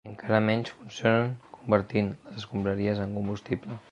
I 0.05 0.09
encara 0.11 0.37
menys 0.45 0.71
funcionen 0.77 1.35
convertint 1.57 2.11
les 2.23 2.41
escombraries 2.41 3.05
en 3.07 3.17
combustible. 3.21 3.79